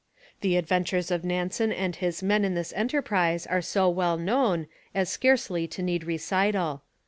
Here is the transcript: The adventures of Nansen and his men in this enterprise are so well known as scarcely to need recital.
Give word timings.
The 0.39 0.55
adventures 0.57 1.11
of 1.11 1.23
Nansen 1.23 1.71
and 1.71 1.95
his 1.95 2.23
men 2.23 2.43
in 2.43 2.55
this 2.55 2.73
enterprise 2.75 3.45
are 3.45 3.61
so 3.61 3.87
well 3.87 4.17
known 4.17 4.65
as 4.95 5.09
scarcely 5.09 5.67
to 5.67 5.83
need 5.83 6.05
recital. 6.05 6.81